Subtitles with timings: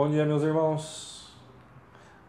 [0.00, 1.30] Bom dia, meus irmãos.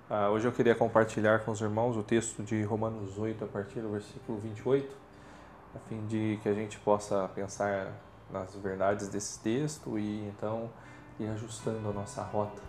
[0.09, 3.79] Ah, hoje eu queria compartilhar com os irmãos o texto de Romanos 8, a partir
[3.79, 4.93] do versículo 28,
[5.73, 7.93] a fim de que a gente possa pensar
[8.29, 10.69] nas verdades desse texto e então
[11.17, 12.61] ir ajustando a nossa rota,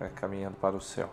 [0.00, 1.08] né, caminhando para o céu.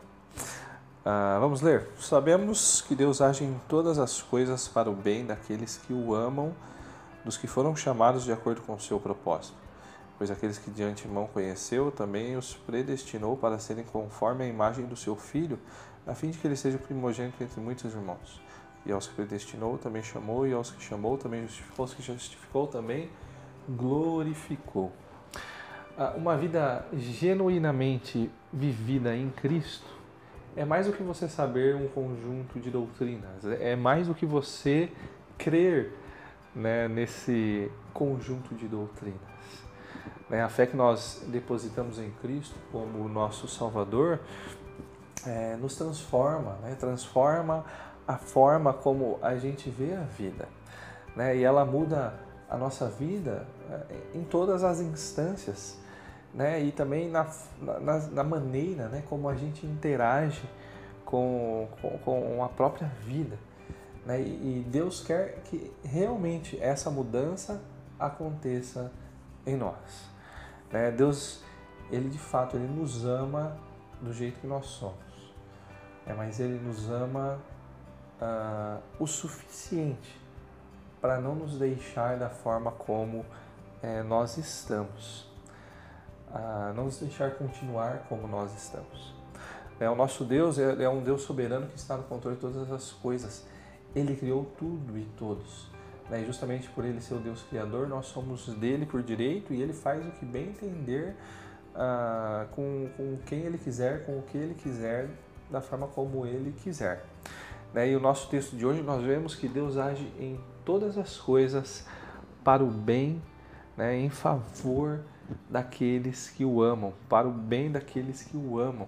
[1.05, 1.87] Ah, vamos ler.
[1.99, 6.51] Sabemos que Deus age em todas as coisas para o bem daqueles que o amam,
[7.23, 9.68] dos que foram chamados de acordo com o seu propósito
[10.19, 14.95] pois aqueles que de antemão conheceu também os predestinou para serem conforme a imagem do
[14.97, 15.57] seu filho,
[16.05, 18.41] a fim de que ele seja primogênito entre muitos irmãos.
[18.85, 22.67] E aos que predestinou também chamou, e aos que chamou também justificou, aos que justificou
[22.67, 23.09] também
[23.69, 24.91] glorificou.
[25.97, 29.87] Ah, uma vida genuinamente vivida em Cristo
[30.53, 34.91] é mais do que você saber um conjunto de doutrinas, é mais do que você
[35.37, 35.93] crer
[36.53, 39.68] né, nesse conjunto de doutrinas.
[40.29, 40.43] Né?
[40.43, 44.19] A fé que nós depositamos em Cristo como nosso Salvador
[45.25, 46.75] é, nos transforma, né?
[46.79, 47.65] transforma
[48.07, 50.47] a forma como a gente vê a vida.
[51.15, 51.37] Né?
[51.37, 52.13] E ela muda
[52.49, 55.77] a nossa vida é, em todas as instâncias.
[56.33, 56.61] Né?
[56.61, 57.27] E também na,
[57.59, 59.03] na, na maneira né?
[59.09, 60.47] como a gente interage
[61.03, 63.37] com, com, com a própria vida.
[64.05, 64.21] Né?
[64.21, 67.61] E Deus quer que realmente essa mudança
[67.99, 68.91] aconteça
[69.45, 70.09] em nós.
[70.71, 70.91] Né?
[70.91, 71.43] Deus,
[71.91, 73.57] ele de fato, ele nos ama
[74.01, 75.33] do jeito que nós somos,
[76.05, 77.39] é, mas ele nos ama
[78.21, 80.19] uh, o suficiente
[81.01, 83.25] para não nos deixar da forma como
[83.81, 85.23] é, nós estamos,
[86.29, 89.19] uh, não nos deixar continuar como nós estamos.
[89.79, 92.69] É, o nosso Deus é, é um Deus soberano que está no controle de todas
[92.69, 93.45] as coisas.
[93.95, 95.67] Ele criou tudo e todos.
[96.09, 96.23] Né?
[96.25, 100.05] Justamente por ele ser o Deus Criador, nós somos dele por direito e ele faz
[100.05, 101.15] o que bem entender
[101.75, 105.09] ah, com, com quem ele quiser, com o que ele quiser,
[105.49, 107.05] da forma como ele quiser.
[107.73, 107.91] Né?
[107.91, 111.85] E o nosso texto de hoje nós vemos que Deus age em todas as coisas
[112.43, 113.21] para o bem,
[113.77, 113.97] né?
[113.97, 115.01] em favor
[115.49, 118.87] daqueles que o amam, para o bem daqueles que o amam.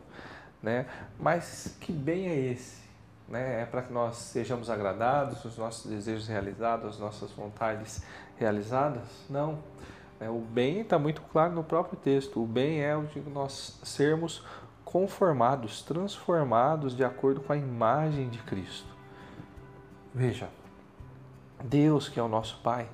[0.61, 0.85] Né?
[1.19, 2.81] Mas que bem é esse?
[3.31, 3.61] Né?
[3.61, 8.03] É para que nós sejamos agradados, os nossos desejos realizados, as nossas vontades
[8.37, 9.03] realizadas?
[9.29, 9.59] Não.
[10.19, 12.43] É, o bem está muito claro no próprio texto.
[12.43, 14.45] O bem é o de nós sermos
[14.83, 18.89] conformados, transformados de acordo com a imagem de Cristo.
[20.13, 20.49] Veja,
[21.63, 22.89] Deus, que é o nosso Pai,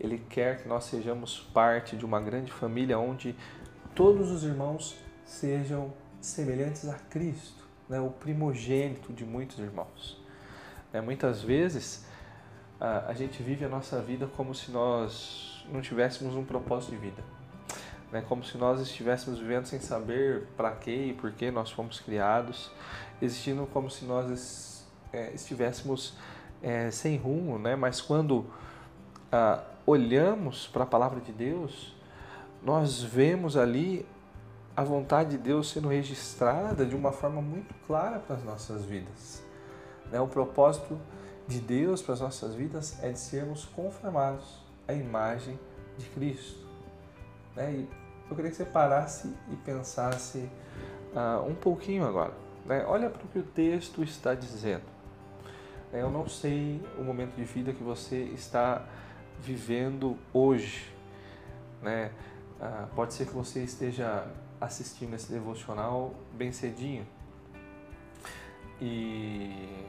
[0.00, 3.36] Ele quer que nós sejamos parte de uma grande família onde
[3.94, 7.61] todos os irmãos sejam semelhantes a Cristo
[7.92, 10.18] né, o primogênito de muitos irmãos.
[10.94, 12.06] É, muitas vezes
[12.80, 16.96] a, a, gente vive a nossa vida como se nós não tivéssemos um propósito de
[16.96, 17.22] vida.
[18.10, 22.00] Né, como se nós estivéssemos vivendo sem saber para quê e por que nós fomos
[22.00, 22.70] criados,
[23.20, 26.14] existindo como se nós é, estivéssemos
[26.62, 27.76] é, sem rumo, né?
[27.76, 28.46] mas quando
[29.30, 31.94] ah, olhamos para a palavra de Deus,
[32.62, 34.06] nós vemos ali
[34.74, 39.42] a vontade de Deus sendo registrada de uma forma muito clara para as nossas vidas.
[40.10, 40.20] Né?
[40.20, 40.98] O propósito
[41.46, 45.58] de Deus para as nossas vidas é de sermos conformados à imagem
[45.98, 46.66] de Cristo.
[47.54, 47.72] Né?
[47.72, 47.88] E
[48.30, 50.48] eu queria que você parasse e pensasse
[51.14, 52.32] uh, um pouquinho agora.
[52.64, 52.84] Né?
[52.86, 54.84] Olha para o que o texto está dizendo.
[55.92, 58.86] Eu não sei o momento de vida que você está
[59.42, 60.90] vivendo hoje.
[62.62, 64.24] Uh, pode ser que você esteja
[64.60, 67.04] assistindo esse devocional bem cedinho.
[68.80, 69.84] E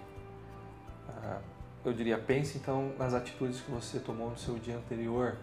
[1.07, 1.39] uh,
[1.85, 5.37] eu diria, pense então nas atitudes que você tomou no seu dia anterior.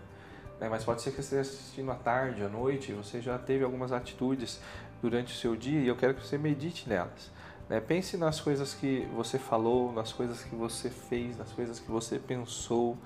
[0.58, 0.68] Né?
[0.68, 3.92] Mas pode ser que você esteja assistindo à tarde, à noite, você já teve algumas
[3.92, 4.60] atitudes
[5.00, 7.30] durante o seu dia e eu quero que você medite nelas.
[7.68, 7.80] Né?
[7.80, 12.18] Pense nas coisas que você falou, nas coisas que você fez, nas coisas que você
[12.18, 12.98] pensou.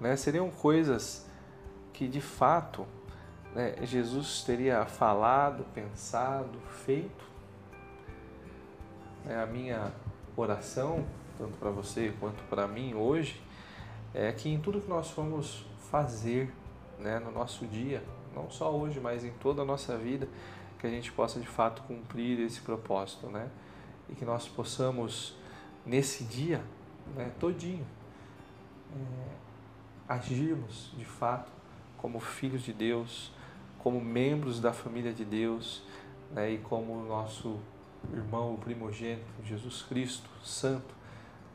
[0.00, 0.14] Né?
[0.14, 1.26] Seriam coisas
[1.92, 2.86] que de fato
[3.54, 7.28] né, Jesus teria falado, pensado, feito.
[9.26, 9.92] É, a minha
[10.36, 11.04] oração,
[11.36, 13.40] tanto para você quanto para mim hoje,
[14.14, 16.52] é que em tudo que nós formos fazer
[16.98, 18.02] né, no nosso dia,
[18.34, 20.28] não só hoje, mas em toda a nossa vida,
[20.78, 23.50] que a gente possa de fato cumprir esse propósito, né?
[24.08, 25.36] E que nós possamos,
[25.84, 26.62] nesse dia,
[27.14, 27.86] né, todinho,
[28.94, 29.34] é,
[30.08, 31.50] agirmos de fato
[31.98, 33.32] como filhos de Deus,
[33.82, 35.82] como membros da família de Deus
[36.32, 37.58] né, e como nosso
[38.12, 40.94] irmão primogênito, Jesus Cristo, santo,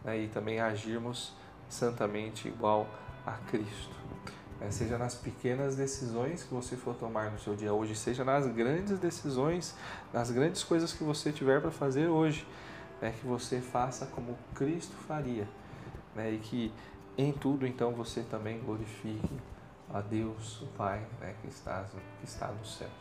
[0.04, 1.34] né, e também agirmos
[1.70, 2.88] santamente igual
[3.26, 3.96] a Cristo.
[4.60, 4.70] né?
[4.72, 9.00] seja nas pequenas decisões que você for tomar no seu dia hoje, seja nas grandes
[9.00, 9.76] decisões,
[10.14, 12.46] nas grandes coisas que você tiver para fazer hoje,
[13.02, 13.14] né?
[13.20, 15.48] que você faça como Cristo faria,
[16.16, 16.32] né?
[16.32, 16.72] e que
[17.18, 19.30] em tudo então você também glorifique
[19.96, 21.34] a Deus, o Pai, né?
[21.42, 21.86] que, está,
[22.20, 22.92] que está nos céus.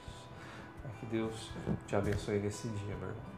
[1.01, 1.51] Que Deus
[1.89, 3.35] te abençoe nesse dia, meu irmão.